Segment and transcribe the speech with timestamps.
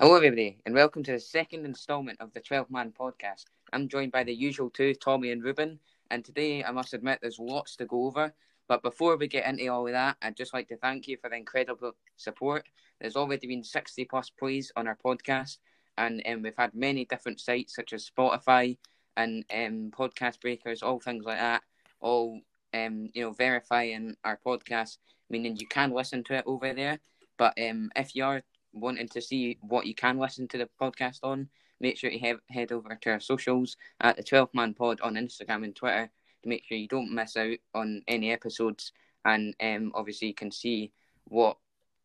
[0.00, 3.46] Hello, everybody, and welcome to the second instalment of the 12 Man podcast.
[3.72, 5.80] I'm joined by the usual two, Tommy and Ruben,
[6.12, 8.32] and today I must admit there's lots to go over.
[8.68, 11.28] But before we get into all of that, I'd just like to thank you for
[11.28, 12.68] the incredible support.
[13.00, 15.58] There's already been 60 plus plays on our podcast,
[15.96, 18.78] and um, we've had many different sites such as Spotify
[19.16, 21.64] and um, podcast breakers, all things like that,
[21.98, 22.40] all
[22.72, 27.00] um, you know, verifying our podcast, meaning you can listen to it over there.
[27.36, 28.42] But um, if you are
[28.80, 31.48] wanting to see what you can listen to the podcast on,
[31.80, 35.64] make sure you head over to our socials at the 12 Man Pod on Instagram
[35.64, 36.10] and Twitter
[36.42, 38.92] to make sure you don't miss out on any episodes.
[39.24, 40.92] And um, obviously, you can see
[41.24, 41.56] what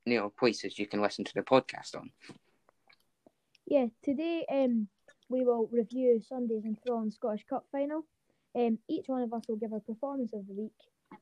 [0.05, 2.11] you know places you can listen to the podcast on.
[3.65, 4.87] Yeah, today um,
[5.29, 8.05] we will review Sunday's Enthralling Scottish Cup final.
[8.55, 10.73] Um, each one of us will give a performance of the week.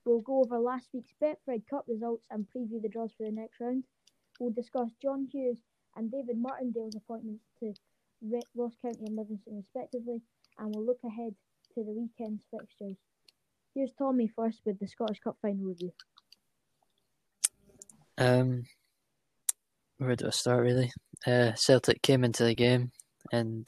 [0.05, 3.59] We'll go over last week's Betfred Cup results and preview the draws for the next
[3.59, 3.83] round.
[4.41, 5.59] We'll discuss John Hughes
[5.95, 7.75] and David Martindale's appointments to
[8.55, 10.19] Ross County and Livingston respectively,
[10.57, 11.35] and we'll look ahead
[11.75, 12.97] to the weekend's fixtures.
[13.75, 15.91] Here's Tommy first with the Scottish Cup final review.
[18.17, 18.63] Um,
[19.99, 20.91] where do I start really?
[21.27, 22.91] Uh, Celtic came into the game
[23.31, 23.67] and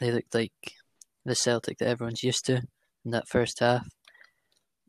[0.00, 0.74] they looked like
[1.24, 2.56] the Celtic that everyone's used to
[3.04, 3.86] in that first half.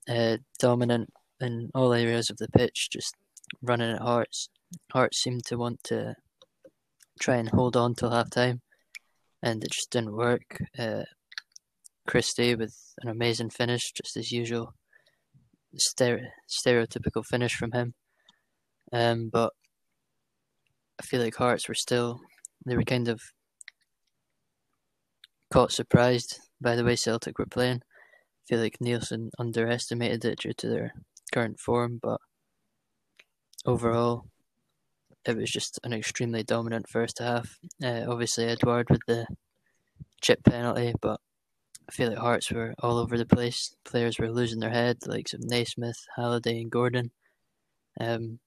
[0.10, 3.14] Uh, dominant in all areas of the pitch, just
[3.62, 4.50] running at Hearts.
[4.92, 6.16] Hearts seemed to want to
[7.20, 8.62] try and hold on till half time,
[9.42, 10.60] and it just didn't work.
[10.78, 11.04] Uh,
[12.08, 14.74] Christie with an amazing finish, just as usual.
[15.78, 17.94] Stere- stereotypical finish from him.
[18.92, 19.54] Um, but
[21.00, 22.20] I feel like Hearts were still,
[22.66, 23.22] they were kind of
[25.52, 27.82] caught surprised by the way Celtic were playing.
[27.82, 30.94] I feel like Neilson underestimated it due to their
[31.32, 32.20] current form, but
[33.66, 34.26] overall,
[35.26, 37.58] it was just an extremely dominant first half.
[37.84, 39.26] Uh, obviously, Edouard with the
[40.22, 41.20] chip penalty, but
[41.88, 43.76] I feel like Hearts were all over the place.
[43.84, 47.12] Players were losing their head, like of Naismith, Halliday, and Gordon.
[48.00, 48.40] Um,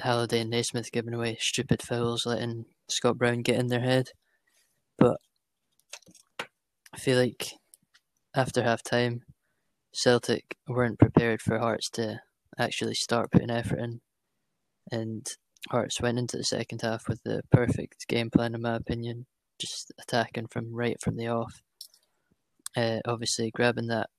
[0.00, 4.10] Halliday and Naismith giving away stupid fouls, letting Scott Brown get in their head.
[4.98, 5.18] But
[6.92, 7.52] I feel like
[8.34, 9.22] after half time,
[9.92, 12.20] Celtic weren't prepared for Hearts to
[12.58, 14.00] actually start putting effort in.
[14.90, 15.26] And
[15.70, 19.26] Hearts went into the second half with the perfect game plan, in my opinion,
[19.58, 21.62] just attacking from right from the off.
[22.76, 24.10] Uh, obviously, grabbing that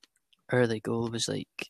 [0.51, 1.69] early goal was like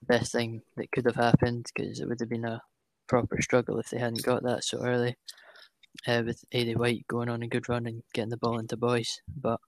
[0.00, 2.62] the best thing that could have happened because it would have been a
[3.06, 5.16] proper struggle if they hadn't got that so early.
[6.06, 9.20] Uh, with Aidy White going on a good run and getting the ball into Boyce,
[9.36, 9.60] but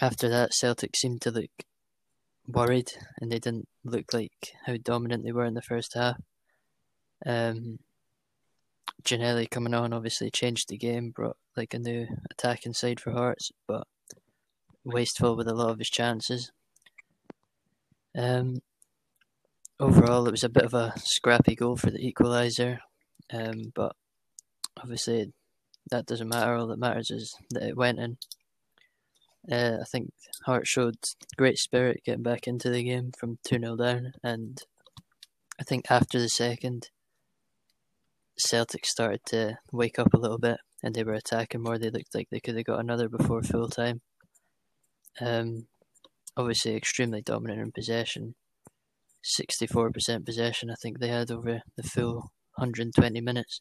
[0.00, 1.50] after that, Celtic seemed to look
[2.48, 6.16] worried and they didn't look like how dominant they were in the first half.
[7.24, 7.78] Um,
[9.04, 13.50] Ginnelly coming on obviously changed the game, brought like a new attacking side for Hearts,
[13.66, 13.86] but
[14.84, 16.50] wasteful with a lot of his chances.
[18.16, 18.60] Um,
[19.78, 22.78] overall, it was a bit of a scrappy goal for the equaliser,
[23.32, 23.94] um, but
[24.80, 25.32] obviously
[25.90, 26.54] that doesn't matter.
[26.54, 28.18] All that matters is that it went in.
[29.50, 30.10] Uh, I think
[30.44, 30.96] Hart showed
[31.36, 34.58] great spirit getting back into the game from 2 0 down, and
[35.60, 36.90] I think after the second,
[38.38, 41.78] Celtic started to wake up a little bit and they were attacking more.
[41.78, 44.00] They looked like they could have got another before full time.
[45.20, 45.66] Um,
[46.36, 48.34] obviously, extremely dominant in possession.
[49.40, 53.60] 64% possession, I think they had over the full 120 minutes.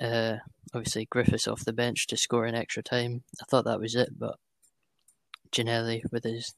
[0.00, 0.36] Uh,
[0.72, 3.22] obviously, Griffiths off the bench to score in extra time.
[3.40, 4.36] I thought that was it, but
[5.54, 6.54] Ginnelly with his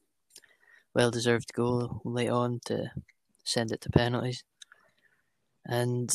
[0.93, 2.91] well deserved goal late on to
[3.43, 4.43] send it to penalties.
[5.65, 6.09] And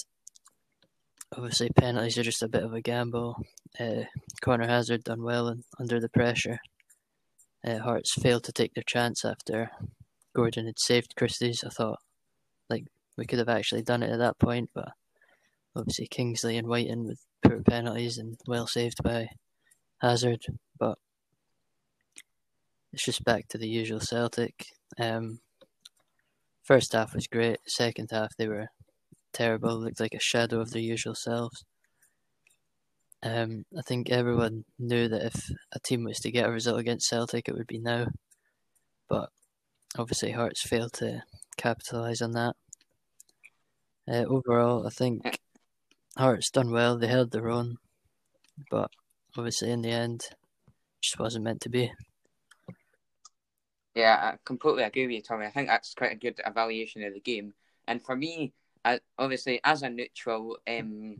[1.37, 3.37] obviously, penalties are just a bit of a gamble.
[3.78, 4.04] Uh,
[4.41, 6.59] Conor Hazard done well and under the pressure.
[7.65, 9.71] Uh, Hearts failed to take their chance after
[10.34, 11.62] Gordon had saved Christie's.
[11.65, 12.01] I thought
[12.68, 12.86] like
[13.16, 14.89] we could have actually done it at that point, but
[15.77, 19.28] obviously Kingsley and Wighton with poor penalties and well saved by
[20.01, 20.41] Hazard.
[20.78, 20.98] But
[22.92, 24.66] it's just back to the usual Celtic.
[24.98, 25.41] Um,
[26.62, 27.59] first half was great.
[27.66, 28.68] Second half they were
[29.33, 29.78] terrible.
[29.78, 31.65] Looked like a shadow of their usual selves.
[33.22, 37.09] Um, I think everyone knew that if a team was to get a result against
[37.09, 38.09] Celtic, it would be now.
[39.09, 39.30] But
[39.97, 41.22] obviously, Hearts failed to
[41.56, 42.56] capitalise on that.
[44.09, 45.38] Uh, overall, I think
[46.18, 46.98] Hearts done well.
[46.98, 47.77] They held their own,
[48.71, 48.91] but
[49.36, 50.24] obviously, in the end,
[50.66, 51.92] it just wasn't meant to be.
[53.94, 55.47] Yeah, I completely agree with you, Tommy.
[55.47, 57.53] I think that's quite a good evaluation of the game.
[57.86, 58.53] And for me,
[58.84, 61.16] I, obviously, as a neutral, um,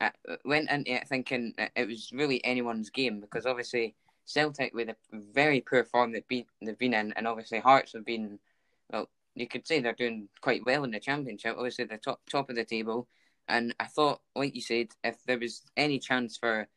[0.00, 0.10] I
[0.44, 3.94] went into it thinking it was really anyone's game because obviously
[4.24, 8.06] Celtic with a very poor form they've been, they've been in, and obviously Hearts have
[8.06, 8.38] been,
[8.90, 11.56] well, you could say they're doing quite well in the Championship.
[11.58, 13.06] Obviously, the top top of the table,
[13.48, 16.68] and I thought, like you said, if there was any chance for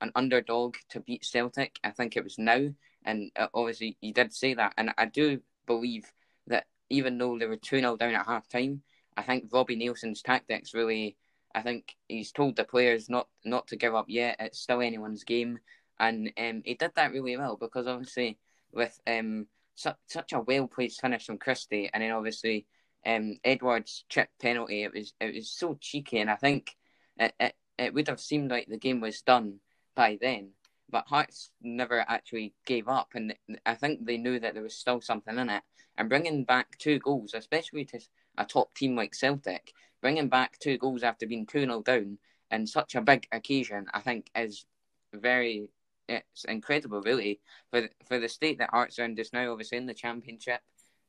[0.00, 2.70] an underdog to beat Celtic, I think it was now.
[3.04, 6.10] And uh, obviously, you did say that, and I do believe
[6.46, 8.82] that even though they were two 0 down at half time,
[9.16, 11.16] I think Robbie Neilson's tactics really.
[11.56, 14.36] I think he's told the players not not to give up yet.
[14.40, 15.60] It's still anyone's game,
[15.98, 18.38] and um, he did that really well because obviously
[18.72, 22.66] with um, su- such a well placed finish from Christie, and then obviously
[23.06, 24.82] um, Edouard's chip penalty.
[24.82, 26.76] It was it was so cheeky, and I think
[27.18, 29.60] it, it it would have seemed like the game was done
[29.94, 30.50] by then.
[30.94, 33.34] But Hearts never actually gave up, and
[33.66, 35.64] I think they knew that there was still something in it.
[35.98, 37.98] And bringing back two goals, especially to
[38.38, 42.18] a top team like Celtic, bringing back two goals after being 2 0 down
[42.52, 44.66] in such a big occasion, I think is
[45.12, 45.68] very
[46.08, 47.40] it's incredible, really,
[47.72, 49.50] for for the state that Hearts are in just now.
[49.50, 50.60] Obviously, in the championship,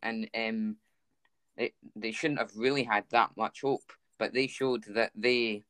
[0.02, 0.78] and um,
[1.58, 5.62] they they shouldn't have really had that much hope, but they showed that they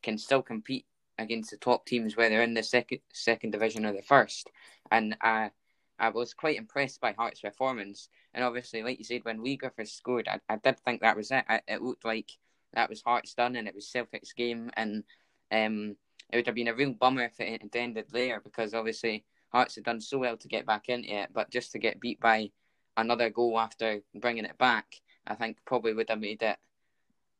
[0.00, 0.86] can still compete
[1.18, 4.50] against the top teams, whether in the second second division or the first.
[4.90, 5.50] And I
[5.98, 8.08] I was quite impressed by Hearts' performance.
[8.32, 11.30] And obviously, like you said, when Leigh Griffiths scored, I, I did think that was
[11.30, 11.44] it.
[11.48, 12.30] I, it looked like
[12.72, 14.70] that was Hearts done, and it was Celtic's game.
[14.76, 15.04] And
[15.52, 15.96] um,
[16.32, 19.76] it would have been a real bummer if it had ended there because obviously Hearts
[19.76, 22.50] had done so well to get back into it, but just to get beat by
[22.96, 24.86] another goal after bringing it back,
[25.26, 26.56] I think probably would have made it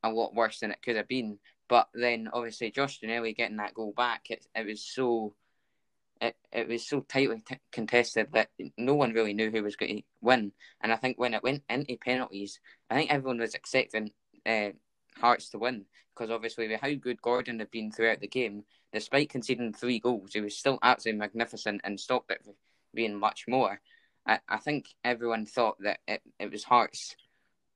[0.03, 1.39] a lot worse than it could have been.
[1.67, 5.35] But then obviously Josh Ginnelly getting that goal back, it it was so
[6.21, 9.97] it, it was so tightly t- contested that no one really knew who was going
[9.97, 10.51] to win.
[10.81, 12.59] And I think when it went into penalties,
[12.89, 14.11] I think everyone was expecting
[14.45, 14.69] uh,
[15.19, 18.63] Hearts to win because obviously with how good Gordon had been throughout the game,
[18.93, 22.45] despite conceding three goals, he was still absolutely magnificent and stopped it
[22.93, 23.81] being much more.
[24.25, 27.15] I, I think everyone thought that it, it was Hearts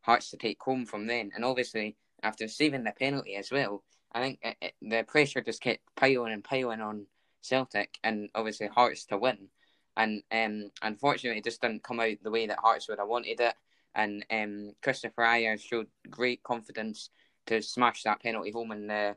[0.01, 4.21] Hearts to take home from then, and obviously after saving the penalty as well, I
[4.21, 7.05] think it, it, the pressure just kept piling and piling on
[7.41, 9.49] Celtic, and obviously Hearts to win.
[9.95, 13.39] And um, unfortunately, it just didn't come out the way that Hearts would have wanted
[13.39, 13.53] it.
[13.95, 17.09] And um, Kristoffer Ajer showed great confidence
[17.47, 19.15] to smash that penalty home in the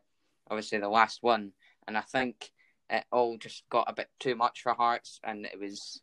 [0.50, 1.52] obviously the last one.
[1.86, 2.50] And I think
[2.90, 6.00] it all just got a bit too much for Hearts, and it was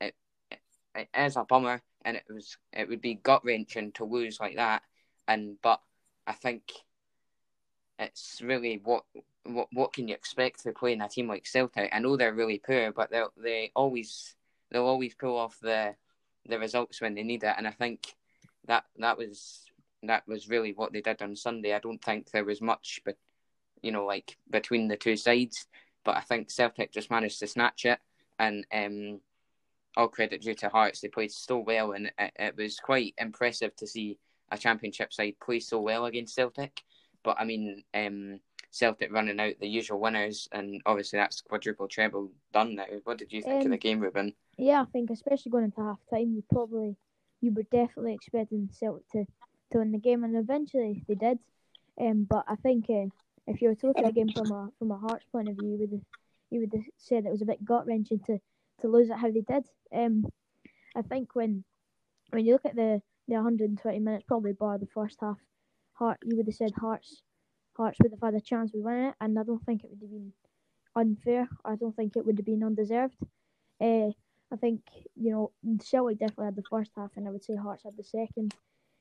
[0.00, 0.14] it,
[0.50, 0.60] it,
[0.94, 4.56] it is a bummer, and it was it would be gut wrenching to lose like
[4.56, 4.82] that.
[5.28, 5.80] And but
[6.26, 6.72] I think
[7.98, 9.04] it's really what
[9.44, 11.90] what what can you expect to play in a team like Celtic?
[11.92, 14.34] I know they're really poor, but they they always
[14.70, 15.94] they'll always pull off the
[16.46, 18.14] the results when they need it, and I think
[18.66, 19.64] that that was
[20.02, 21.74] that was really what they did on Sunday.
[21.74, 23.16] I don't think there was much, but
[23.82, 25.66] you know, like between the two sides.
[26.04, 28.00] But I think Celtic just managed to snatch it,
[28.38, 29.20] and um,
[29.96, 31.00] all credit due to Hearts.
[31.00, 34.18] They played so well, and it, it, was quite impressive to see
[34.52, 36.82] a Championship side play so well against Celtic.
[37.24, 38.38] But I mean, um,
[38.70, 42.84] Celtic running out the usual winners, and obviously that's quadruple treble done now.
[43.04, 44.34] What did you think um, of the game, Ruben?
[44.58, 46.96] Yeah, I think especially going into half time, you probably
[47.40, 49.24] you were definitely expecting Celtic to
[49.72, 51.38] to win the game, and eventually they did.
[52.00, 53.06] Um, but I think uh,
[53.46, 55.56] if you were to look at the game from a from a Hearts point of
[55.56, 56.00] view, you would have,
[56.50, 58.38] you would have said it was a bit gut wrenching to,
[58.80, 59.66] to lose it how they did.
[59.94, 60.26] Um,
[60.94, 61.64] I think when
[62.30, 65.38] when you look at the, the 120 minutes, probably bar the first half,
[65.94, 67.22] Heart you would have said Hearts
[67.76, 70.00] Hearts would have had a chance of winning it, and I don't think it would
[70.02, 70.32] have been
[70.94, 71.48] unfair.
[71.64, 73.16] I don't think it would have been undeserved.
[73.80, 74.10] Uh,
[74.52, 74.82] I think
[75.14, 78.04] you know Celtic definitely had the first half, and I would say Hearts had the
[78.04, 78.54] second.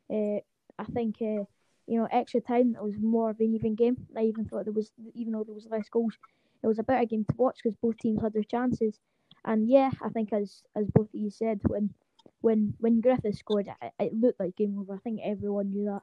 [0.10, 0.40] Uh,
[0.80, 1.44] I think uh,
[1.88, 4.08] you know extra time it was more of an even game.
[4.18, 6.18] I even thought there was even though there was less goals,
[6.64, 9.00] it was a better game to watch because both teams had their chances.
[9.44, 11.94] And yeah, I think as as both of you said, when
[12.42, 14.96] when when Griffith scored, it, it looked like game over.
[14.96, 16.02] I think everyone knew that.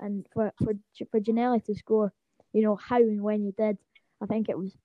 [0.00, 0.74] And for for
[1.10, 2.12] for Ginnelly to score,
[2.52, 3.78] you know how and when he did,
[4.22, 4.76] I think it was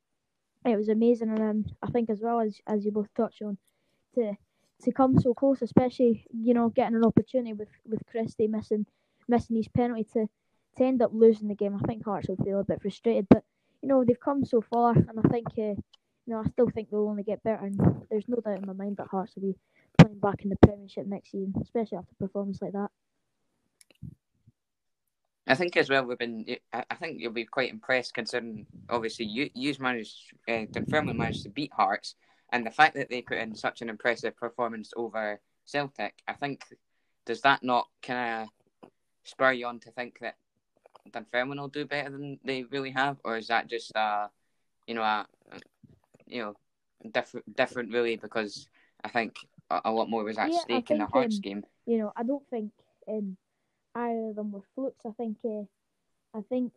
[0.66, 1.30] it was amazing.
[1.30, 3.58] And um, I think as well as as you both touched on,
[4.16, 4.34] to
[4.84, 8.86] to come so close, especially you know getting an opportunity with with Christie missing
[9.28, 10.28] missing his penalty to
[10.78, 11.76] to end up losing the game.
[11.76, 13.44] I think Hearts will feel a bit frustrated, but
[13.82, 15.62] you know they've come so far, and I think uh,
[16.26, 17.66] you know I still think they'll only get better.
[17.66, 17.80] And
[18.10, 19.56] there's no doubt in my mind that Hearts will be
[20.04, 22.90] playing back in the Premiership next season, especially after a performance like that.
[25.46, 26.46] I think as well we've been.
[26.72, 31.50] I think you'll be quite impressed considering obviously you you've managed uh, firmly managed to
[31.50, 32.16] beat Hearts,
[32.54, 36.14] and the fact that they put in such an impressive performance over Celtic.
[36.28, 36.64] I think
[37.26, 38.50] does that not kind of
[39.26, 40.36] spur you on to think that
[41.12, 44.28] Dunfermline will do better than they really have, or is that just uh,
[44.88, 45.28] you know, a,
[46.26, 46.56] you know,
[47.12, 48.70] different different really because
[49.04, 49.36] I think
[49.74, 51.64] a, a lot more was at Yeah, stake in the Hearts um, game.
[51.86, 52.72] You know, I don't think
[53.08, 53.38] um,
[53.96, 55.06] either of them were flukes.
[55.06, 55.64] I think, uh,
[56.38, 56.74] I think,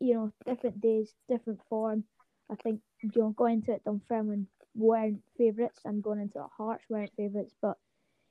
[0.00, 2.04] you know, different days, different form.
[2.50, 6.84] I think, you know, going into it, Dunfermline weren't favourites, and going into it, Hearts
[6.88, 7.54] weren't favourites.
[7.62, 7.78] But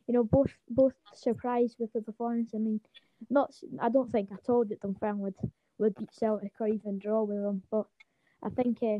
[0.08, 2.52] you know, both both surprised with the performance.
[2.54, 2.82] I mean,
[3.30, 5.36] not, I don't think I told that Dunfermline would
[5.78, 7.64] would beat Celtic or even draw with them.
[7.72, 7.86] But
[8.44, 9.00] I think, uh,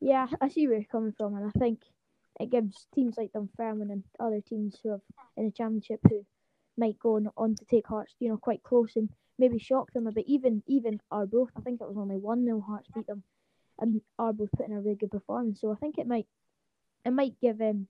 [0.00, 1.80] yeah, I see where you're coming from, and I think
[2.40, 5.00] it gives teams like Dunfermline and other teams who have
[5.36, 6.24] in the championship who
[6.76, 10.06] might go on, on to take Hearts, you know, quite close and maybe shock them
[10.06, 10.26] a bit.
[10.28, 13.22] Even even Arbroath, I think it was only one 0 Hearts beat them,
[13.78, 15.60] and Arbroath put in a really good performance.
[15.60, 16.26] So I think it might
[17.04, 17.88] it might give um,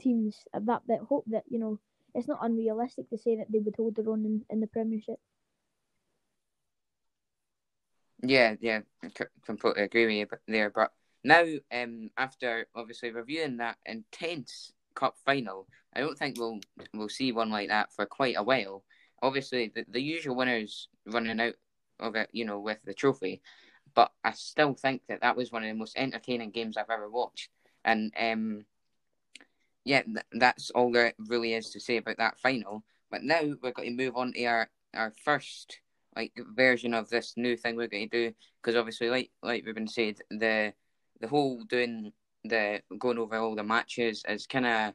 [0.00, 1.78] teams that bit hope that you know
[2.14, 5.18] it's not unrealistic to say that they would hold their own in, in the Premiership.
[8.22, 8.80] Yeah, yeah,
[9.44, 10.70] completely agree with you there.
[10.70, 10.92] But
[11.24, 16.60] now, um, after obviously reviewing that intense cup final, I don't think we'll
[16.92, 18.84] we'll see one like that for quite a while.
[19.22, 21.54] Obviously, the, the usual winners running out
[21.98, 23.40] of it, you know, with the trophy,
[23.94, 27.08] but I still think that that was one of the most entertaining games I've ever
[27.10, 27.48] watched.
[27.84, 28.66] And um,
[29.84, 32.84] yeah, th- that's all there really is to say about that final.
[33.10, 35.80] But now we're going to move on to our our first
[36.16, 39.88] like version of this new thing we're going to do because obviously, like like Ruben
[39.88, 40.72] said, the
[41.20, 42.12] the whole doing
[42.44, 44.94] the going over all the matches is kind of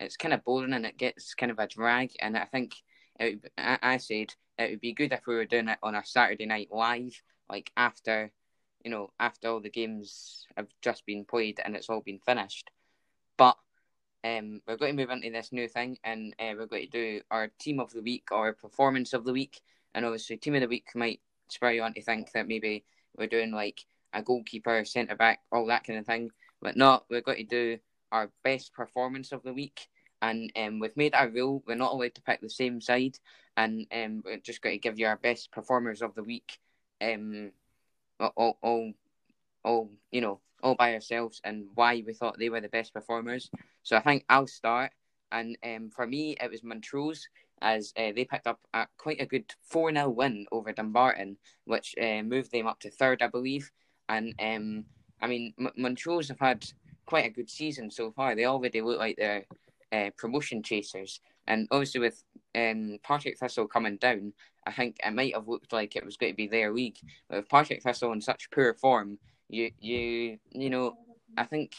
[0.00, 2.12] it's kind of boring and it gets kind of a drag.
[2.20, 2.74] And I think
[3.18, 6.04] it, I, I said it would be good if we were doing it on a
[6.04, 8.32] Saturday night live, like after
[8.84, 12.70] you know after all the games have just been played and it's all been finished.
[13.36, 13.56] But
[14.24, 17.20] um, we're going to move into this new thing, and uh, we're going to do
[17.30, 19.60] our team of the week or performance of the week.
[19.94, 22.84] And obviously, team of the week might spur you on to think that maybe
[23.16, 26.30] we're doing like a goalkeeper, centre back, all that kind of thing.
[26.60, 27.78] But no, we're going to do
[28.12, 29.88] our best performance of the week.
[30.22, 33.16] And um, we've made a rule: we're not allowed to pick the same side,
[33.56, 36.58] and um, we're just going to give you our best performers of the week.
[37.00, 37.52] Um,
[38.36, 38.92] all, all,
[39.64, 43.50] all, you know, all by ourselves, and why we thought they were the best performers.
[43.82, 44.92] So I think I'll start.
[45.32, 47.28] And um, for me, it was Montrose,
[47.62, 51.94] as uh, they picked up a, quite a good 4 0 win over Dumbarton, which
[52.00, 53.70] uh, moved them up to third, I believe.
[54.10, 54.84] And um,
[55.22, 56.66] I mean, M- Montrose have had
[57.06, 58.34] quite a good season so far.
[58.34, 59.44] They already look like they're
[59.92, 61.20] uh, promotion chasers.
[61.46, 62.22] And obviously, with
[62.54, 64.32] um, Partick Thistle coming down,
[64.66, 66.98] I think it might have looked like it was going to be their league.
[67.28, 70.96] But with Partick Thistle in such poor form, you you you know,
[71.36, 71.74] I think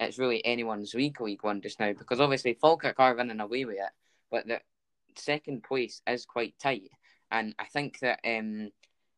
[0.00, 3.76] it's really anyone's week League One just now because obviously Falkirk are running away with
[3.76, 3.92] it,
[4.30, 4.60] but the
[5.16, 6.90] second place is quite tight,
[7.30, 8.70] and I think that um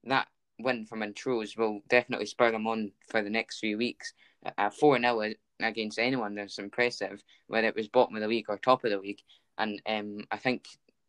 [0.05, 4.13] that win from Montrose will definitely spur them on for the next few weeks.
[4.59, 8.59] A four 0 against anyone that's impressive, whether it was bottom of the league or
[8.59, 9.21] top of the league,
[9.59, 10.67] and um I think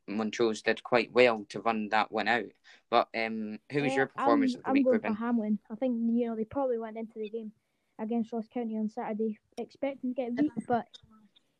[0.08, 2.46] Montrose did quite well to run that one out.
[2.90, 5.60] But um, who was Uh, your performance I'm, of the I'm week, going for Hamilton.
[5.70, 7.52] I think you know they probably went into the game
[8.00, 10.86] against Ross County on Saturday expecting to get beat, but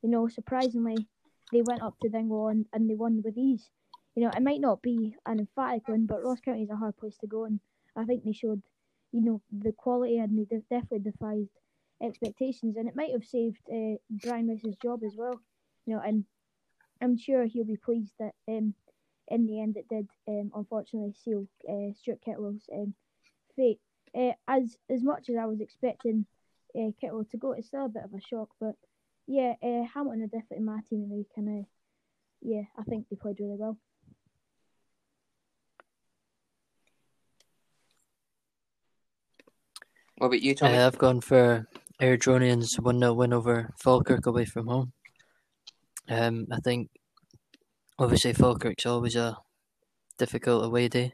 [0.02, 1.08] you know surprisingly
[1.52, 3.70] they went up to Dingwall and, and they won with ease.
[4.16, 6.96] You know it might not be an emphatic win, but Ross County is a hard
[6.98, 7.60] place to go, and
[7.96, 8.62] I think they showed
[9.12, 11.48] you know the quality and they definitely defied
[12.02, 15.40] expectations, and it might have saved uh, Brian Rice's job as well.
[15.86, 16.26] You know, and
[17.02, 18.74] I'm sure he'll be pleased that um,
[19.30, 22.94] in the end it did um, unfortunately seal uh, Stuart Kettlewell's um,
[23.56, 23.80] fate.
[24.18, 26.26] Uh, as as much as I was expecting
[26.78, 28.50] uh, to go, it's still a bit of a shock.
[28.60, 28.76] But
[29.28, 31.68] yeah, uh, Hamilton are definitely my team in the week, and uh,
[32.42, 33.78] yeah, I think they played really well.
[40.18, 40.78] What about you, Tommy?
[40.78, 41.68] Uh, I've gone for
[42.02, 44.94] Airdrieonians 1 0 win over Falkirk away from home.
[46.08, 46.90] Um, I think
[48.00, 49.38] obviously Falkirk's always a
[50.18, 51.14] difficult away day.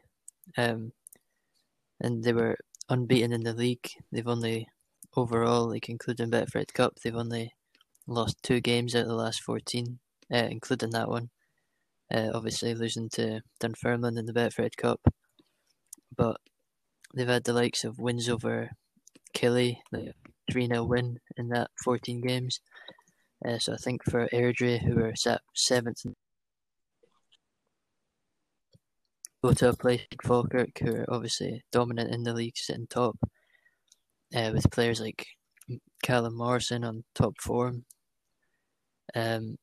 [0.56, 0.92] Um,
[2.00, 2.56] and they were
[2.88, 3.88] unbeaten in the league.
[4.12, 4.68] They've only,
[5.16, 7.52] overall, like including Betfred Cup, they've only
[8.06, 9.98] lost two games out of the last 14,
[10.32, 11.30] uh, including that one.
[12.12, 15.00] Uh, obviously, losing to Dunfermline in the Betfred Cup.
[16.16, 16.36] But
[17.14, 18.70] they've had the likes of wins over
[19.34, 20.12] Killie, like
[20.50, 22.60] 3 0 win in that 14 games.
[23.46, 26.04] Uh, so I think for Airdrie, who are sat seventh,
[29.42, 33.18] go to a place like Falkirk, who are obviously dominant in the league, sitting top,
[34.34, 35.26] uh, with players like
[36.02, 37.84] Callum Morrison on top form.
[39.14, 39.56] Um,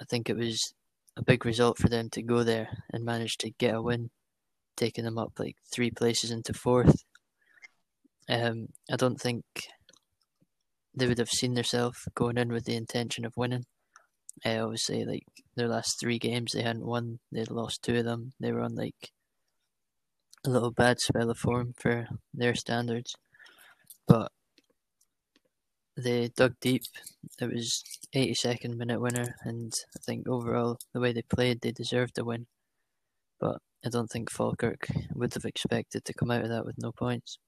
[0.00, 0.74] I think it was
[1.16, 4.10] a big result for them to go there and manage to get a win
[4.76, 7.04] taking them up like three places into fourth.
[8.28, 9.44] Um, I don't think
[10.94, 13.64] they would have seen themselves going in with the intention of winning.
[14.44, 15.24] Uh, obviously, like
[15.56, 17.18] their last three games, they hadn't won.
[17.30, 18.32] They'd lost two of them.
[18.40, 19.10] They were on like
[20.44, 23.14] a little bad spell of form for their standards,
[24.06, 24.32] but
[25.96, 26.82] they dug deep.
[27.40, 32.16] It was 82nd minute winner, and I think overall the way they played, they deserved
[32.16, 32.46] the win.
[33.38, 36.92] But I don't think Falkirk would have expected to come out of that with no
[36.92, 37.38] points.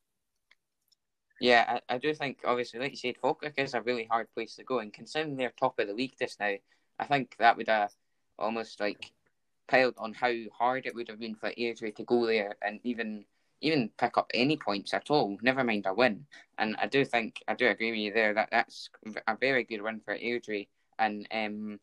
[1.45, 4.57] Yeah, I, I do think obviously, like you said, Falkirk is a really hard place
[4.57, 6.55] to go, and considering they're top of the league just now,
[6.99, 7.93] I think that would have
[8.39, 9.13] almost like
[9.69, 13.27] piled on how hard it would have been for Airdrie to go there and even
[13.61, 15.37] even pick up any points at all.
[15.43, 16.25] Never mind a win.
[16.57, 18.89] And I do think I do agree with you there that that's
[19.29, 21.79] a very good win for Airdrie, and um,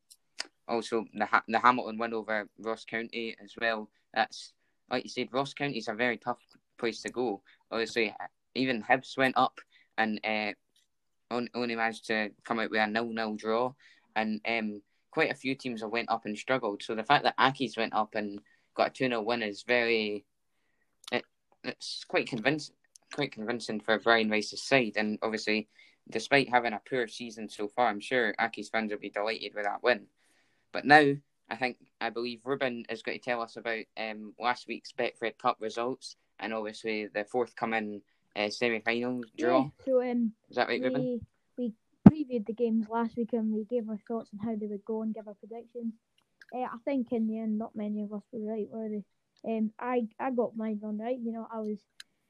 [0.68, 3.90] also the the Hamilton win over Ross County as well.
[4.12, 4.54] That's
[4.90, 6.42] like you said, Ross County is a very tough
[6.80, 7.44] place to go.
[7.70, 8.12] Obviously,
[8.56, 9.60] even Hibs went up
[9.98, 10.52] and uh,
[11.54, 13.74] only managed to come out with a nil-nil draw,
[14.16, 14.82] and um,
[15.12, 16.84] quite a few teams have went up and struggled.
[16.84, 18.40] So the fact that Accies went up and
[18.76, 20.26] got a 2 0 win is very.
[21.12, 21.24] It,
[21.64, 22.76] it's quite convincing,
[23.14, 24.94] quite convincing for Brian Rice's side.
[24.96, 25.68] And obviously,
[26.10, 29.66] despite having a poor season so far, I'm sure Accies fans will be delighted with
[29.66, 30.08] that win.
[30.72, 31.14] But now,
[31.50, 35.38] I think, I believe Ruben is going to tell us about um, last week's Betfred
[35.38, 38.02] Cup results and obviously the forthcoming
[38.36, 39.64] uh, semi final draw.
[39.64, 41.22] Yeah, so, um, is that right, we, Ruben?
[41.58, 41.74] We
[42.10, 45.02] previewed the games last week and we gave our thoughts on how they would go
[45.02, 45.94] and give our predictions.
[46.54, 49.04] Uh, I think in the end, not many of us were right, were they?
[49.44, 51.18] Um, I I got mine on right.
[51.20, 51.80] You know, I was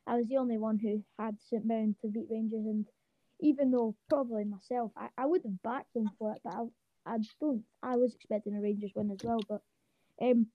[0.08, 2.86] I was the only one who had St Mirren to beat Rangers, and
[3.40, 7.18] even though probably myself, I, I would have backed them for it, but I I
[7.40, 7.64] don't.
[7.82, 9.62] I was expecting a Rangers win as well, but
[10.22, 10.48] um,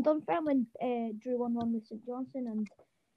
[0.00, 2.68] Dunfermline uh, drew one one with St Johnstone, and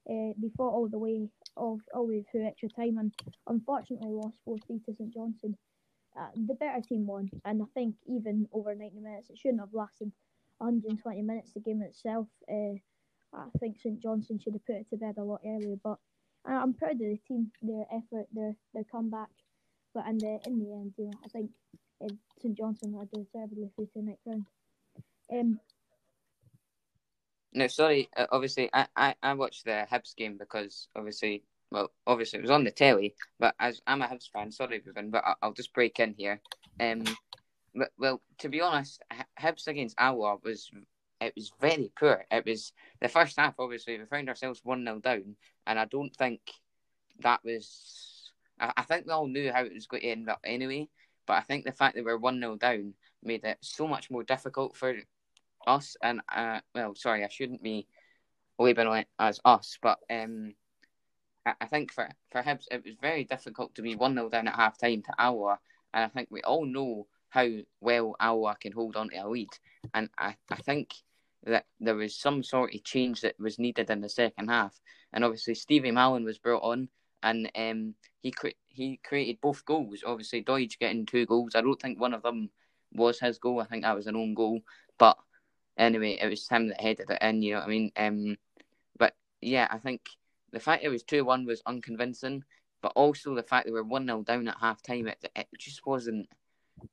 [0.10, 3.14] uh, they fought all the way all the way through extra time and
[3.48, 5.56] unfortunately lost 4 3 to St Johnstone.
[6.20, 9.74] Uh, the better team won, and I think even over 90 minutes, it shouldn't have
[9.74, 10.12] lasted
[10.58, 12.28] 120 minutes, the game itself.
[12.52, 12.76] Uh,
[13.34, 16.00] I think St Johnstone should have put it to bed a lot earlier, but
[16.46, 19.30] I'm proud of the team, their effort, their their comeback.
[19.94, 21.52] But in the in the end, you know, I think
[22.04, 22.08] uh,
[22.42, 24.46] St Johnstone are deservedly through to the next round.
[25.32, 25.60] Um,
[27.54, 28.10] no, sorry.
[28.16, 32.52] Uh, obviously, I, I, I watched the Hibs game because obviously, well, obviously it was
[32.52, 33.16] on the telly.
[33.40, 36.42] But as I'm a Hibs fan, sorry, Ruben, but I'll, just break in here.
[36.80, 37.04] Um,
[37.76, 39.02] but, well, to be honest,
[39.40, 40.70] Hibs against Alloa was
[41.22, 42.26] it was very poor.
[42.32, 43.56] It was the first half.
[43.60, 45.36] Obviously, we found ourselves one 0 down,
[45.68, 46.40] and I don't think
[47.22, 48.32] that was.
[48.60, 50.88] I, I think we all knew how it was going to end up anyway.
[51.26, 54.10] But I think the fact that we we're one 0 down made it so much
[54.10, 54.96] more difficult for
[55.68, 57.88] us, and uh, well, sorry, I shouldn't be
[58.58, 60.54] labeling it as us, but um,
[61.46, 64.48] I, I think for for Hibs it was very difficult to be one 0 down
[64.48, 65.60] at half time to Alloa,
[65.94, 67.48] and I think we all know how
[67.82, 69.50] well Alloa can hold on to a lead,
[69.94, 70.94] and I, I think
[71.46, 74.80] that there was some sort of change that was needed in the second half,
[75.14, 76.90] and obviously Stevie Mallan was brought on,
[77.24, 80.04] and um, he cre- he created both goals.
[80.06, 81.56] Obviously, Doidge getting two goals.
[81.56, 82.50] I don't think one of them
[82.94, 83.62] was his goal.
[83.62, 84.62] I think that was an own goal,
[84.98, 85.18] but
[85.80, 87.42] anyway, it was him that headed it in.
[87.42, 87.92] You know what I mean?
[87.96, 88.38] Um,
[88.98, 90.02] but yeah, I think
[90.52, 92.44] the fact it was two one was unconvincing,
[92.82, 95.48] but also the fact that we are one 0 down at half time, it it
[95.58, 96.28] just wasn't.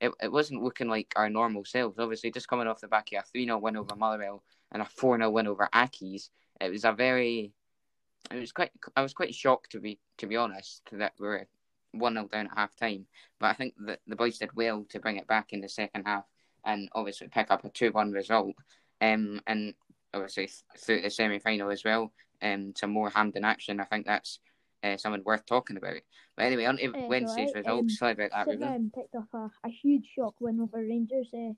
[0.00, 2.00] It, it wasn't looking like our normal selves.
[2.00, 4.84] Obviously, just coming off the back of a 3 0 win over Motherwell and a
[4.84, 7.52] 4 0 win over Accies, it was a very.
[8.30, 8.70] It was quite.
[8.96, 11.46] I was quite shocked to be to be honest that we were
[11.92, 13.06] one 0 down at half time.
[13.38, 16.04] But I think that the boys did well to bring it back in the second
[16.04, 16.24] half
[16.66, 18.54] and obviously pick up a 2 1 result.
[19.00, 19.74] Um, and
[20.12, 23.80] obviously through the semi final as well, um, some more Hampden action.
[23.80, 24.40] I think that's
[24.82, 26.00] uh, something worth talking about.
[26.36, 27.64] But anyway, on to uh, Wednesday's right.
[27.64, 27.92] results.
[27.92, 28.68] Um, Sorry about that, Ruben.
[28.68, 31.28] Um, picked up a, a huge shock win over Rangers.
[31.32, 31.54] Uh,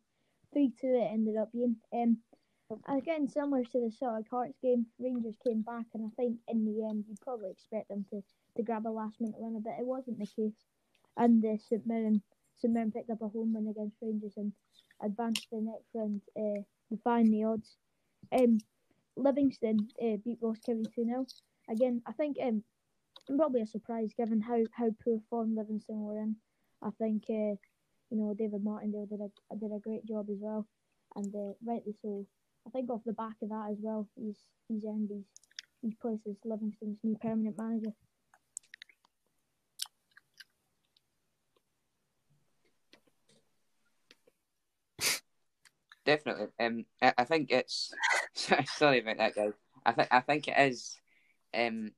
[0.52, 1.76] 3 2 it ended up being.
[1.92, 2.18] Um,
[2.88, 6.86] again, similar to the Celtic Hearts game, Rangers came back, and I think in the
[6.88, 8.22] end you'd probably expect them to,
[8.56, 10.64] to grab a last minute win, but it wasn't the case.
[11.16, 12.22] And uh, St Mirren,
[12.56, 14.52] St Mirren picked up a home win against Rangers, and
[15.02, 17.76] advance to the next round, uh, defying the odds.
[18.32, 18.58] Um,
[19.16, 21.26] Livingston uh, beat Ross County 2 0.
[21.70, 22.62] Again, I think um,
[23.36, 26.36] probably a surprise given how, how poor form Livingston were in.
[26.82, 27.56] I think uh,
[28.10, 30.66] you know David Martindale did a did a great job as well,
[31.16, 32.26] and uh, rightly so.
[32.66, 35.24] I think off the back of that as well, he's he's earned his
[35.82, 37.92] his place as Livingston's new permanent manager.
[46.08, 46.46] Definitely.
[46.58, 47.92] Um, I, I think it's
[48.34, 49.52] sorry about that, guys.
[49.84, 50.98] I think I think it is.
[51.54, 51.92] Um,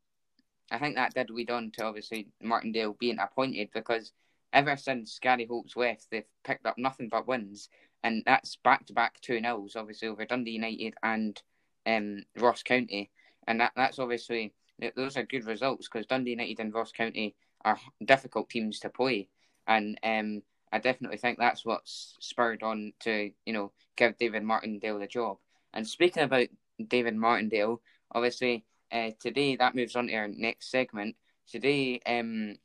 [0.70, 4.12] I think that did lead on to obviously Martindale being appointed because
[4.52, 7.68] ever since Gary Holt's left, they've picked up nothing but wins,
[8.02, 11.40] and that's back to back two nils, obviously over Dundee United and
[11.86, 13.10] um, Ross County,
[13.46, 14.52] and that that's obviously
[14.96, 19.28] those are good results because Dundee United and Ross County are difficult teams to play,
[19.68, 20.42] and um,
[20.72, 25.38] I definitely think that's what's spurred on to you know give David Martindale the job.
[25.72, 26.48] And speaking about
[26.88, 27.80] David Martindale,
[28.12, 31.16] obviously uh, today that moves on to our next segment.
[31.48, 32.56] Today, um,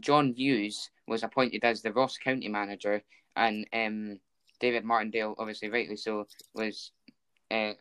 [0.00, 3.02] John Hughes was appointed as the Ross County manager,
[3.36, 4.18] and um,
[4.60, 6.92] David Martindale, obviously rightly so, was
[7.50, 7.72] uh,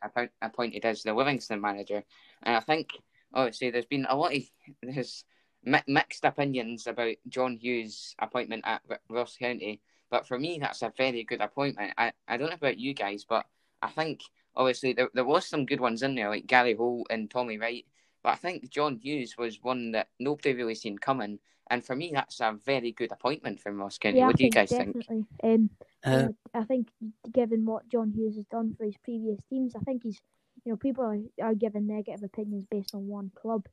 [0.41, 2.03] appointed as the Livingston manager.
[2.43, 2.89] And I think,
[3.33, 4.43] obviously, there's been a lot of
[4.83, 5.23] there's
[5.63, 9.81] mixed opinions about John Hughes' appointment at Ross County.
[10.09, 11.93] But for me, that's a very good appointment.
[11.97, 13.45] I, I don't know about you guys, but
[13.81, 14.21] I think
[14.55, 17.85] obviously there, there was some good ones in there, like Gary Holt and Tommy Wright.
[18.23, 21.39] But I think John Hughes was one that nobody really seen coming.
[21.69, 24.17] And for me, that's a very good appointment from Ross County.
[24.17, 25.25] Yeah, what I do you guys definitely.
[25.41, 25.43] think?
[25.43, 25.69] Um,
[26.03, 26.87] Uh, I think
[27.31, 30.19] given what John Hughes has done for his previous teams, I think he's,
[30.65, 33.67] you know, people are, are giving negative opinions based on one club.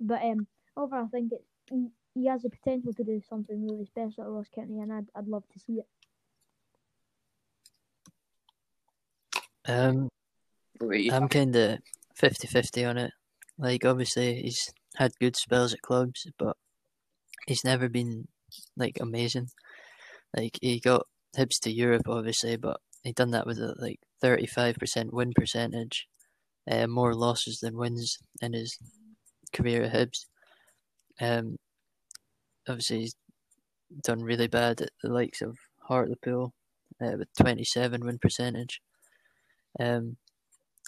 [0.00, 0.46] But um,
[0.78, 4.30] overall, I think it's, he, he has the potential to do something really special at
[4.30, 5.86] Ross County, and I'd, I'd love to see it.
[9.66, 10.08] um,
[10.78, 11.12] What about you?
[11.12, 11.78] I'm kind of
[12.20, 13.10] 50-50 on it.
[13.58, 16.56] Like, obviously, he's had good spells at clubs, but
[17.46, 18.28] he's never been
[18.76, 19.48] like amazing.
[20.36, 25.12] Like, he got Hibs to Europe, obviously, but he done that with a like 35%
[25.12, 26.06] win percentage,
[26.70, 28.78] uh, more losses than wins in his
[29.52, 30.26] career at Hibs.
[31.20, 31.56] Um,
[32.68, 33.16] obviously, he's
[34.02, 36.52] done really bad at the likes of Hartlepool
[37.02, 38.80] uh, with 27 win percentage.
[39.80, 40.16] Um,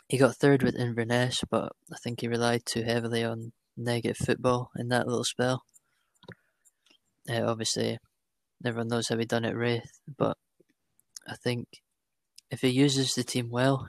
[0.09, 4.71] he got third with Inverness, but I think he relied too heavily on negative football
[4.77, 5.63] in that little spell.
[7.29, 7.99] Uh, obviously,
[8.65, 10.37] everyone knows how he done at Raith, but
[11.29, 11.69] I think
[12.51, 13.89] if he uses the team well,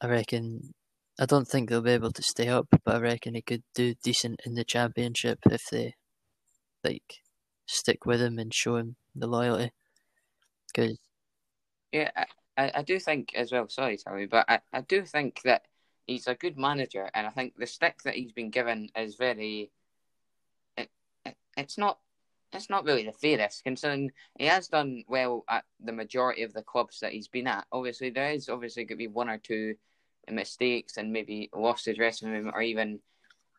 [0.00, 0.74] I reckon.
[1.20, 3.94] I don't think they'll be able to stay up, but I reckon he could do
[4.02, 5.94] decent in the championship if they
[6.82, 7.20] like
[7.66, 9.70] stick with him and show him the loyalty.
[10.72, 10.98] Because
[11.92, 12.24] Yeah, I,
[12.56, 13.68] I, I do think as well.
[13.68, 15.66] Sorry, Tommy, but I, I do think that
[16.06, 19.70] he's a good manager, and I think the stick that he's been given is very.
[20.78, 20.88] It,
[21.26, 21.98] it, it's not.
[22.52, 26.62] It's not really the fairest, considering he has done well at the majority of the
[26.62, 27.66] clubs that he's been at.
[27.70, 29.76] Obviously, there is obviously going to be one or two
[30.32, 33.00] mistakes and maybe lost his dressing room, or even,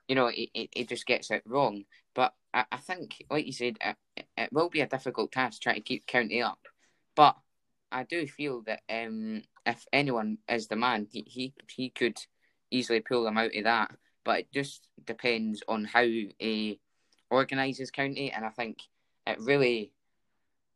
[0.07, 1.83] you know, he, he, he just gets it wrong.
[2.13, 3.77] But I, I think, like you said,
[4.15, 6.59] it, it will be a difficult task trying to keep County up.
[7.15, 7.35] But
[7.91, 12.17] I do feel that um, if anyone is the man, he, he he could
[12.69, 13.91] easily pull them out of that.
[14.23, 16.79] But it just depends on how he
[17.29, 18.77] organises county, and I think
[19.25, 20.00] it really, it,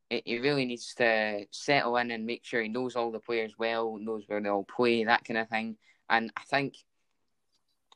[0.10, 3.98] he really needs to settle in and make sure he knows all the players well,
[3.98, 5.78] knows where they all play, that kind of thing.
[6.10, 6.76] And I think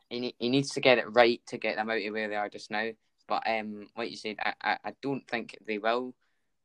[0.10, 2.50] he he needs to get it right to get them out of where they are
[2.50, 2.90] just now.
[3.28, 6.16] But um, like you said, I, I, I don't think they will.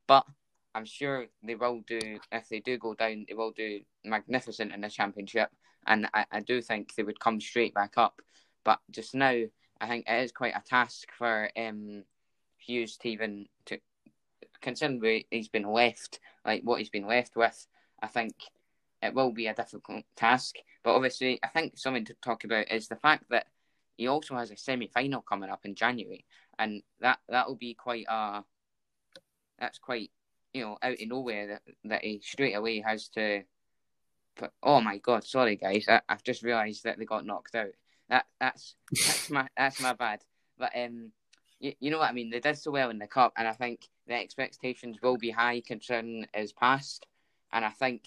[0.07, 0.25] But
[0.73, 3.25] I'm sure they will do if they do go down.
[3.27, 5.49] They will do magnificent in the championship,
[5.85, 8.19] and I, I do think they would come straight back up.
[8.63, 9.43] But just now,
[9.79, 12.03] I think it is quite a task for um,
[12.57, 13.79] Hughes to even to
[14.65, 17.67] considering where he's been left, like what he's been left with.
[18.01, 18.33] I think
[19.01, 20.55] it will be a difficult task.
[20.83, 23.45] But obviously, I think something to talk about is the fact that
[23.95, 26.25] he also has a semi final coming up in January,
[26.57, 28.43] and that that will be quite a
[29.59, 30.11] that's quite
[30.53, 33.43] you know out of nowhere that that he straight away has to.
[34.63, 35.23] Oh my god!
[35.23, 35.85] Sorry, guys.
[35.87, 37.71] I, I've just realised that they got knocked out.
[38.09, 40.21] That that's that's my that's my bad.
[40.57, 41.11] But um,
[41.59, 42.29] you, you know what I mean.
[42.29, 45.61] They did so well in the cup, and I think the expectations will be high
[45.65, 47.05] concerning his past,
[47.51, 48.03] and I think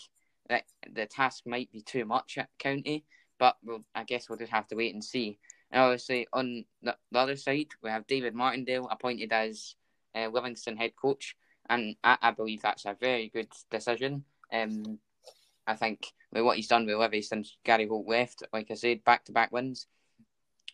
[0.49, 3.05] that the task might be too much at County.
[3.39, 5.39] But we'll, I guess we'll just have to wait and see.
[5.71, 9.77] And obviously, on the, the other side, we have David Martindale appointed as
[10.15, 11.37] uh, Livingston head coach,
[11.69, 14.25] and I, I believe that's a very good decision.
[14.53, 14.99] Um,
[15.67, 19.05] I think with what he's done with Livy since Gary Holt left, like I said,
[19.05, 19.87] back to back wins,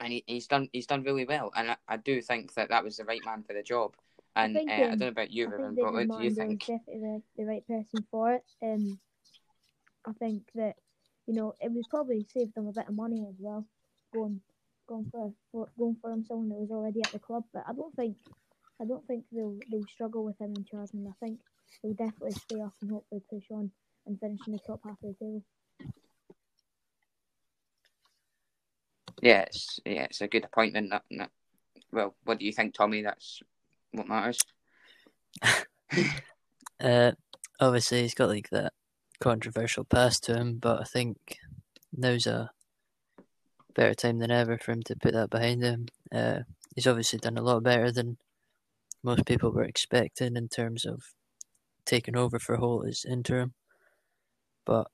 [0.00, 1.52] and he, he's done he's done really well.
[1.57, 3.94] And I, I do think that that was the right man for the job.
[4.37, 6.30] And think, uh, I um, don't know about you, I Ruben, but what do you
[6.30, 6.61] think?
[6.61, 8.44] definitely the, the right person for it.
[8.62, 8.98] Um,
[10.07, 10.74] I think that
[11.26, 13.66] you know it would probably save them a bit of money as well,
[14.12, 14.40] going
[14.88, 17.44] going for, for going for him someone that was already at the club.
[17.52, 18.16] But I don't think
[18.80, 21.40] I don't think they'll they'll struggle with him in charge, and I think
[21.83, 23.70] they'll definitely stay up and hopefully push on
[24.07, 25.44] and finish in the top half of the table.
[29.25, 30.91] Yeah, it's yeah, it's a good appointment.
[30.91, 31.31] Not, not,
[31.91, 33.01] well, what do you think, Tommy?
[33.01, 33.43] That's
[33.93, 34.39] what matters.
[36.81, 37.13] uh,
[37.59, 38.75] obviously, he's got like that
[39.21, 41.39] controversial past to him, but I think
[41.97, 42.51] now's a
[43.75, 45.87] better time than ever for him to put that behind him.
[46.13, 46.41] Uh,
[46.75, 48.19] he's obviously done a lot better than
[49.03, 51.01] most people were expecting in terms of
[51.87, 53.55] taking over for Holt as interim.
[54.67, 54.89] But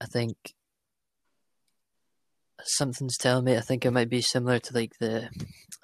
[0.00, 0.36] I think
[2.64, 5.28] something's telling me I think it might be similar to like the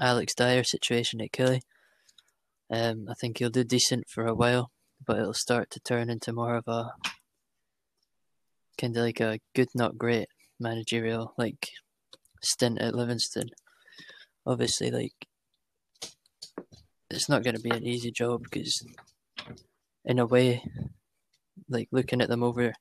[0.00, 1.62] Alex Dyer situation at Killie.
[2.70, 4.70] Um, I think he'll do decent for a while,
[5.04, 6.92] but it'll start to turn into more of a
[8.78, 11.68] kind of like a good, not great managerial like
[12.42, 13.48] stint at Livingston.
[14.46, 15.26] Obviously, like
[17.10, 18.84] it's not going to be an easy job because,
[20.04, 20.62] in a way,
[21.68, 22.72] like looking at them over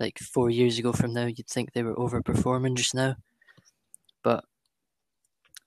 [0.00, 3.16] like four years ago from now, you'd think they were overperforming just now.
[4.22, 4.44] But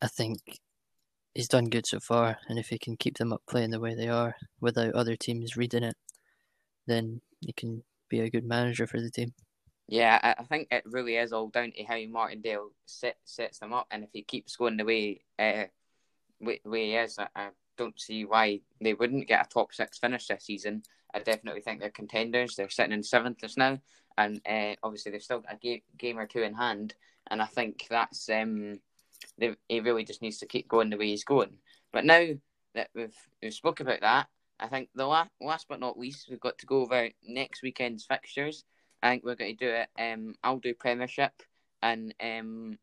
[0.01, 0.39] I think
[1.33, 3.95] he's done good so far, and if he can keep them up playing the way
[3.95, 5.95] they are without other teams reading it,
[6.87, 9.33] then he can be a good manager for the team.
[9.87, 13.87] Yeah, I think it really is all down to how Martindale set, sets them up,
[13.89, 15.65] and if he keeps going the way uh,
[16.41, 19.97] way, way he is, I, I don't see why they wouldn't get a top six
[19.97, 20.83] finish this season.
[21.13, 22.55] I definitely think they're contenders.
[22.55, 23.79] They're sitting in seventh just now,
[24.17, 26.95] and uh, obviously they've still got a game, game or two in hand.
[27.29, 28.79] And I think that's um,
[29.37, 31.57] they, he really just needs to keep going the way he's going.
[31.91, 32.25] But now
[32.73, 34.27] that we've we've spoke about that,
[34.59, 38.05] I think the last last but not least, we've got to go over next weekend's
[38.05, 38.63] fixtures.
[39.03, 39.89] I think we're going to do it.
[39.99, 41.43] Um, I'll do Premiership,
[41.83, 42.79] and um,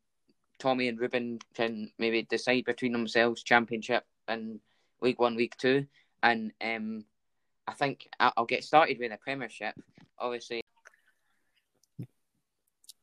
[0.59, 4.59] Tommy and Ruben can maybe decide between themselves Championship and
[5.01, 5.85] League One, Week Two,
[6.23, 7.03] and um,
[7.67, 9.75] I think I'll get started with the Premiership.
[10.17, 10.61] Obviously,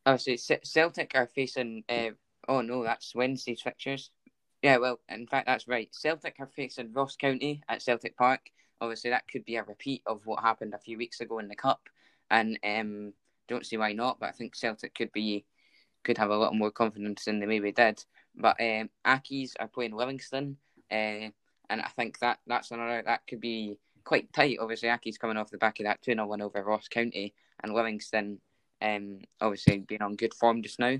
[0.06, 1.84] obviously Celtic are facing.
[1.88, 2.10] Uh,
[2.48, 4.10] oh no, that's Wednesday's fixtures.
[4.62, 5.88] Yeah, well, in fact, that's right.
[5.92, 8.40] Celtic are facing Ross County at Celtic Park.
[8.80, 11.56] Obviously, that could be a repeat of what happened a few weeks ago in the
[11.56, 11.88] cup,
[12.30, 13.12] and um,
[13.48, 14.20] don't see why not.
[14.20, 15.44] But I think Celtic could be
[16.04, 18.04] could have a little more confidence than they maybe did.
[18.34, 20.56] But um, Accies are playing Livingston,
[20.90, 21.30] uh,
[21.70, 24.58] and I think that that's another that could be quite tight.
[24.60, 27.74] Obviously, Accies coming off the back of that 2 0 win over Ross County, and
[27.74, 28.38] Livingston
[28.82, 30.98] um, obviously being on good form just now.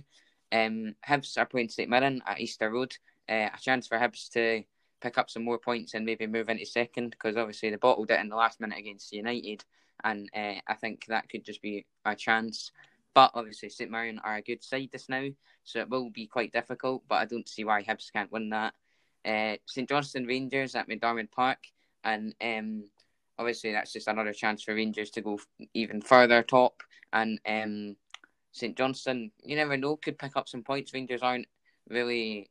[0.53, 2.95] Um, Hibs are playing St Mirren at Easter Road.
[3.29, 4.63] Uh, a chance for Hibs to
[5.01, 8.21] pick up some more points and maybe move into second because obviously they bottled it
[8.21, 9.65] in the last minute against United,
[10.05, 12.71] and uh, I think that could just be a chance.
[13.15, 15.29] But obviously, St Mirren are a good side just now,
[15.65, 17.03] so it will be quite difficult.
[17.09, 18.75] But I don't see why Hibs can't win that.
[19.25, 21.59] Uh, St Johnstone Rangers at McDiarmid Park,
[22.05, 22.85] and um,
[23.43, 25.41] obviously that's just another chance for Rangers to go
[25.75, 26.81] even further top.
[27.13, 27.97] And um,
[28.53, 30.95] St Johnstone, you never know, could pick up some points.
[30.95, 31.49] Rangers aren't
[31.89, 32.49] really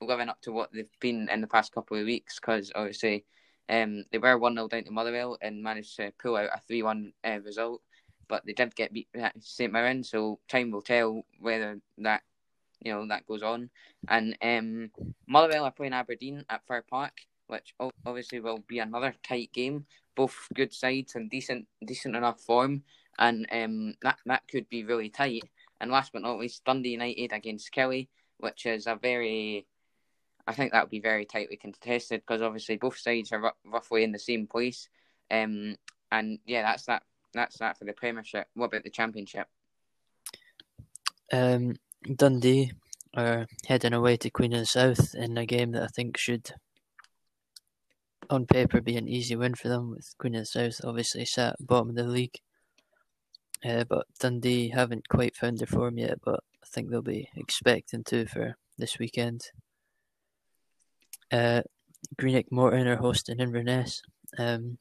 [0.00, 3.26] living up to what they've been in the past couple of weeks because obviously
[3.68, 6.82] um, they were 1 0 down to Motherwell and managed to pull out a 3
[6.82, 7.82] 1 uh, result.
[8.26, 12.22] But they did get beat at St Mirren, so time will tell whether that
[12.80, 13.68] you know that goes on.
[14.08, 14.90] And um,
[15.28, 17.12] Motherwell are playing Aberdeen at Fir Park,
[17.48, 19.86] which obviously will be another tight game.
[20.14, 22.82] Both good sides and decent decent enough form,
[23.18, 25.44] and um, that that could be really tight.
[25.80, 29.66] And last but not least, Dundee United against Killie, which is a very,
[30.46, 34.02] I think that would be very tightly contested because obviously both sides are r- roughly
[34.02, 34.88] in the same place.
[35.30, 35.76] Um,
[36.10, 37.02] and yeah, that's that.
[37.34, 38.46] That's that for the Premiership.
[38.54, 39.48] What about the Championship?
[41.30, 41.74] Um,
[42.14, 42.72] Dundee
[43.14, 46.50] are heading away to Queen of the South in a game that I think should
[48.30, 51.56] on paper be an easy win for them with Queen of the South obviously sat
[51.60, 52.38] bottom of the league.
[53.64, 58.04] Uh, but Dundee haven't quite found their form yet, but I think they'll be expecting
[58.04, 59.42] to for this weekend.
[61.32, 61.62] Uh,
[62.18, 64.02] Greenock Morton are hosting Inverness.
[64.38, 64.78] Um,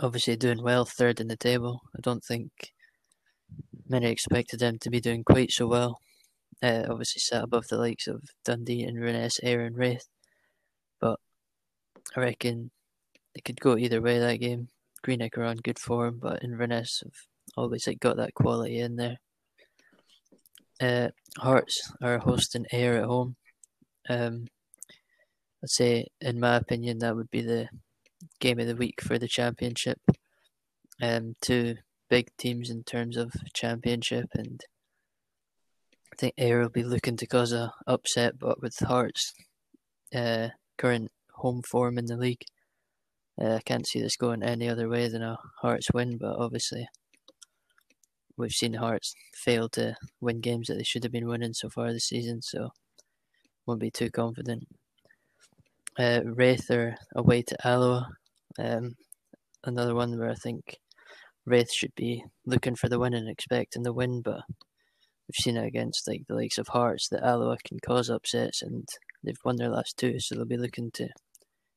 [0.00, 1.82] obviously doing well, third in the table.
[1.96, 2.72] I don't think
[3.88, 6.00] many expected them to be doing quite so well.
[6.62, 10.08] Uh, obviously sat above the likes of Dundee, and Inverness, and Raith.
[11.00, 11.20] But
[12.16, 12.70] I reckon
[13.34, 14.68] it could go either way that game.
[15.02, 17.12] Greenock are on good form, but Inverness have
[17.56, 19.18] always like got that quality in there.
[20.80, 23.36] Uh, Hearts are hosting Ayr at home.
[24.08, 24.46] Um,
[25.62, 27.68] I'd say, in my opinion, that would be the
[28.40, 30.00] game of the week for the championship.
[31.02, 31.76] Um, two
[32.08, 34.60] big teams in terms of championship, and
[36.12, 39.32] I think Ayr will be looking to cause a upset, but with Hearts'
[40.14, 40.48] uh,
[40.78, 42.44] current home form in the league.
[43.40, 46.86] Uh, I can't see this going any other way than a Hearts win, but obviously
[48.36, 51.92] we've seen Hearts fail to win games that they should have been winning so far
[51.92, 52.70] this season, so
[53.66, 54.66] won't be too confident.
[55.98, 58.08] Uh, Raith are away to Alloa.
[58.58, 58.96] Um,
[59.64, 60.76] another one where I think
[61.46, 65.66] Raith should be looking for the win and expecting the win, but we've seen it
[65.66, 68.88] against like the likes of Hearts that Alloa can cause upsets, and
[69.22, 71.08] they've won their last two, so they'll be looking to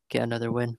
[0.10, 0.78] get another win.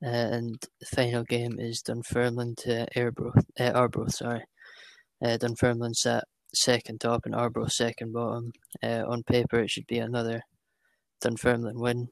[0.00, 3.44] And the final game is Dunfermline to Arbroath.
[3.58, 4.44] Uh, Arbroath, sorry.
[5.24, 6.24] Uh, Dunfermline sat
[6.54, 8.52] second top and Arbroath second bottom.
[8.82, 10.42] Uh, on paper, it should be another
[11.20, 12.08] Dunfermline win.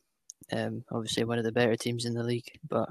[0.52, 2.88] Um, obviously, one of the better teams in the league, but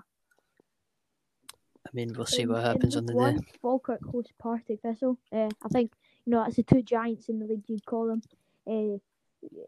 [1.88, 3.20] I mean, we'll see In- what happens on the day.
[3.20, 5.18] One, Falkirk host Partick Thistle.
[5.32, 5.94] Uh, I think
[6.26, 7.64] you know that's the two giants in the league.
[7.68, 8.22] You'd call them
[8.68, 8.98] uh,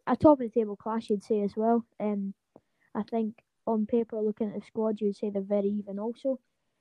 [0.08, 1.10] a top of the table clash.
[1.10, 1.86] You'd say as well.
[2.00, 2.34] Um,
[2.96, 6.00] I think on paper, looking at the squad, you'd say they're very even.
[6.00, 6.40] Also,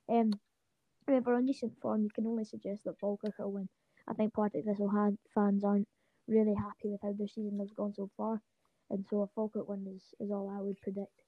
[0.09, 0.31] um,
[1.07, 3.69] however, on recent form, you can only suggest that Falkirk will win.
[4.07, 5.87] I think Partick Thistle had fans aren't
[6.27, 8.41] really happy with how their season has gone so far,
[8.89, 11.21] and so a Falkirk win is, is all I would predict.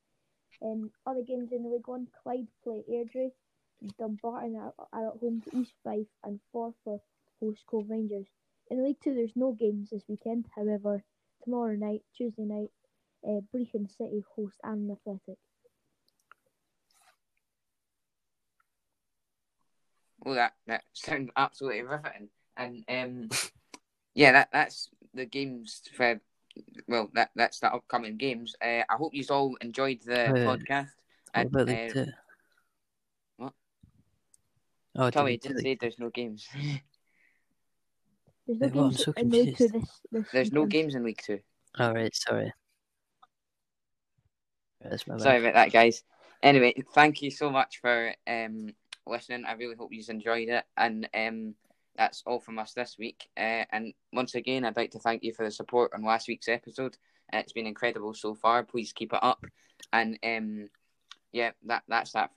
[0.62, 3.32] Um, other games in the League One, Clyde play Airdrie.
[4.00, 7.00] Dumbarton are, are at home to East Fife and Forfar
[7.40, 8.28] host Cove Rangers.
[8.70, 10.48] In the League Two, there's no games this weekend.
[10.56, 11.04] However,
[11.44, 12.72] tomorrow night, Tuesday night,
[13.28, 15.38] uh, Brechin City host Annan Athletic.
[20.20, 23.30] Well, that that sounds absolutely riveting, and um,
[24.16, 26.20] yeah, that that's the games for.
[26.88, 28.56] Well, that that's the upcoming games.
[28.62, 30.90] Uh, I hope you all enjoyed the Uh, podcast.
[31.34, 32.06] What And, about uh,
[33.38, 33.54] what?
[34.96, 36.48] Oh, to Tommy League Two, didn't say there's no games.
[38.46, 38.84] There's no Wait, what?
[38.92, 39.74] Games so in the League Two confused.
[39.74, 41.40] this, this There's no games in League Two.
[41.80, 42.54] Oh, right, sorry.
[44.90, 45.24] That's my bad.
[45.24, 46.04] Sorry about that, guys.
[46.42, 48.74] Anyway, thank you so much for um,
[49.08, 49.46] listening.
[49.46, 50.66] I really hope you enjoyed it.
[50.78, 51.56] And um,
[51.96, 53.30] that's all from us this week.
[53.38, 56.48] Uh, and once again, I'd like to thank you for the support on last week's
[56.48, 56.98] episode.
[57.32, 58.64] It's been incredible so far.
[58.64, 59.46] Please keep it up.
[59.92, 60.70] And um,
[61.32, 62.32] yeah, that that's that